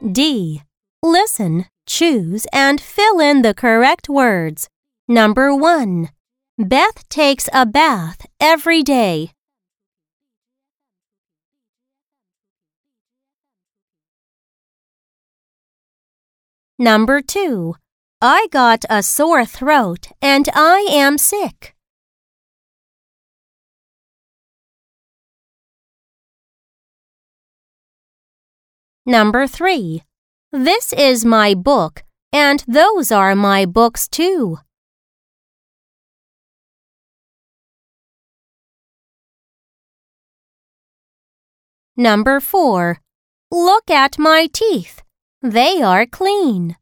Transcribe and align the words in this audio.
D. 0.00 0.62
Listen, 1.02 1.66
choose, 1.86 2.46
and 2.52 2.80
fill 2.80 3.18
in 3.20 3.42
the 3.42 3.54
correct 3.54 4.08
words. 4.08 4.68
Number 5.08 5.54
1. 5.54 6.10
Beth 6.58 7.08
takes 7.08 7.48
a 7.52 7.66
bath 7.66 8.26
every 8.40 8.82
day. 8.82 9.32
Number 16.78 17.20
2. 17.20 17.74
I 18.20 18.46
got 18.52 18.84
a 18.88 19.02
sore 19.02 19.44
throat 19.44 20.08
and 20.22 20.48
I 20.54 20.86
am 20.90 21.18
sick. 21.18 21.74
Number 29.08 29.46
3. 29.46 30.02
This 30.52 30.92
is 30.92 31.24
my 31.24 31.54
book, 31.54 32.02
and 32.30 32.62
those 32.68 33.10
are 33.10 33.34
my 33.34 33.64
books 33.64 34.06
too. 34.06 34.58
Number 41.96 42.38
4. 42.38 43.00
Look 43.50 43.90
at 43.90 44.18
my 44.18 44.46
teeth. 44.52 45.00
They 45.40 45.80
are 45.80 46.04
clean. 46.04 46.76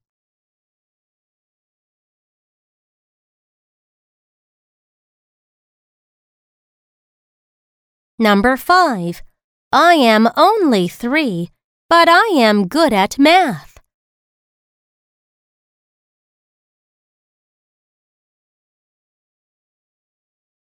Number 8.19 8.56
5. 8.56 9.23
I 9.70 9.95
am 9.95 10.29
only 10.37 10.89
three, 10.89 11.51
but 11.89 12.09
I 12.09 12.29
am 12.35 12.67
good 12.67 12.93
at 12.93 13.19
math. 13.19 13.79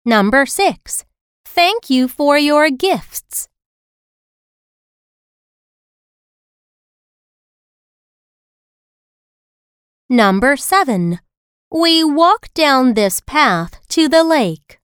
Number 0.03 0.45
6. 0.45 1.03
Thank 1.45 1.89
you 1.89 2.07
for 2.07 2.38
your 2.38 2.69
gifts. 2.69 3.47
Number 10.07 10.55
7. 10.55 11.19
We 11.72 12.03
walk 12.03 12.53
down 12.53 12.94
this 12.94 13.22
path 13.25 13.79
to 13.89 14.07
the 14.07 14.23
lake. 14.23 14.77